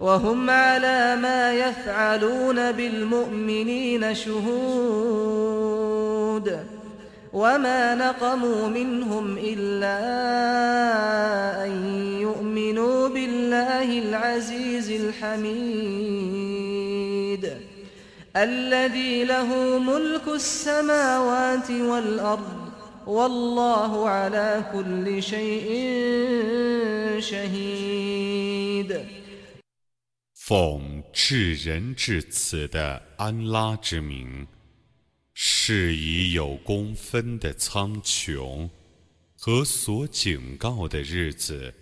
[0.00, 5.60] وهم على ما يفعلون بالمؤمنين شهود
[7.32, 9.96] وما نقموا منهم إلا
[11.64, 11.86] أن
[12.20, 15.50] يؤمنوا بالله العزيز الحميد
[18.36, 22.70] الذي له ملك السماوات والأرض
[23.06, 25.86] والله على كل شيء
[27.18, 29.19] شهيد
[30.50, 34.44] 奉至仁至慈的安拉之名，
[35.32, 38.68] 是以有公分的苍穹
[39.36, 41.72] 和所警告的日子，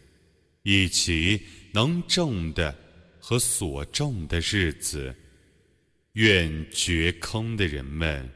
[0.64, 1.40] 以及
[1.72, 2.76] 能种的
[3.18, 5.16] 和所种的日子，
[6.12, 8.30] 愿掘坑的人们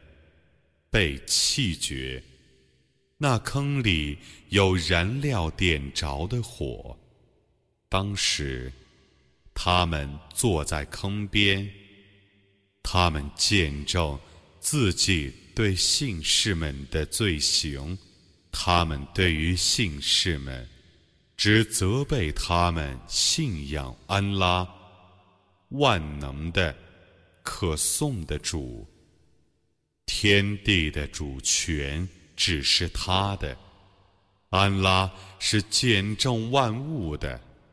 [0.88, 2.24] 被弃绝，
[3.18, 4.16] 那坑里
[4.48, 6.98] 有燃料点着的火，
[7.90, 8.72] 当时。
[9.54, 11.70] 他们坐在坑边，
[12.82, 14.18] 他们见证
[14.60, 17.96] 自己对信士们的罪行，
[18.50, 20.68] 他们对于信士们
[21.36, 24.68] 只责备他们信仰安拉，
[25.68, 26.74] 万能的、
[27.42, 28.86] 可颂的主，
[30.06, 33.56] 天地的主权只是他的，
[34.50, 37.40] 安拉是见证万物的。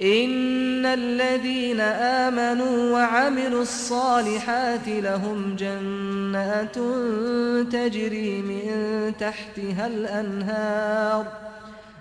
[0.00, 6.74] إن الذين آمنوا وعملوا الصالحات لهم جنات
[7.72, 11.26] تجري من تحتها الأنهار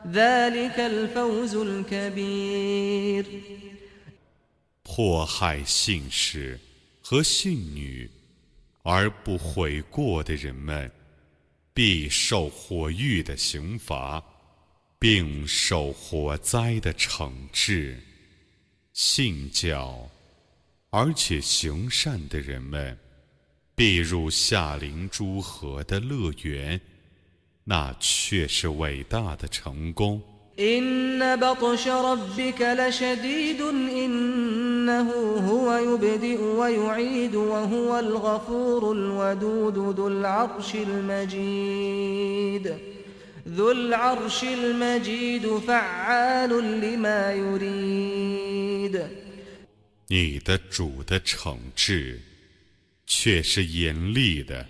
[0.08, 3.26] ذلك الفوز الكبير
[4.84, 6.58] 迫害信士
[7.02, 8.10] 和信女
[8.84, 10.90] 而不悔过的人们，
[11.74, 14.24] 必受火狱的刑罚。
[14.99, 17.99] 并受火灾的惩治，
[18.93, 20.09] 信教
[20.91, 22.97] 而且行善的人们，
[23.75, 26.81] 必入夏灵诸河的乐园，
[27.65, 30.23] 那却是伟大的成功。
[43.54, 46.50] ذو العرش المجيد فعال
[46.82, 49.08] لما يريد
[50.08, 52.20] 你的主的惩治
[53.06, 54.68] 却是严厉的，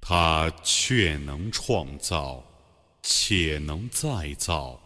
[0.00, 2.44] 他却能创造，
[3.02, 4.80] 且能再造，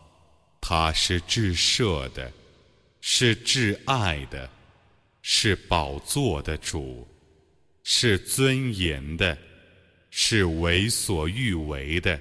[0.60, 2.32] 他是至赦的，
[3.00, 4.48] 是至爱的，
[5.22, 7.06] 是宝座的主，
[7.84, 9.36] 是尊严的，
[10.10, 12.20] 是为所欲为的。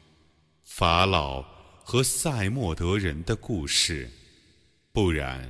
[0.81, 1.43] 法老
[1.83, 4.09] 和塞莫德人的故事，
[4.91, 5.47] 不然，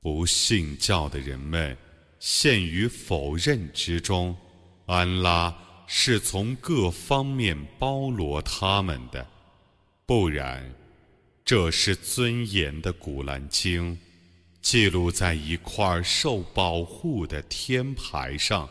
[0.00, 1.78] 不信教的人们
[2.18, 4.36] 陷于否认之中。
[4.86, 5.56] 安拉
[5.86, 9.24] 是从各方面包罗他们的，
[10.04, 10.74] 不然，
[11.44, 13.96] 这是尊严的古兰经，
[14.60, 18.68] 记录在一块受保护的天牌上。